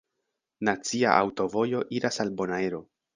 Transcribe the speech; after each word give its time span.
Nacia 0.69 1.11
aŭtovojo 1.17 1.83
iras 1.99 2.19
al 2.25 2.33
Bonaero. 2.41 2.81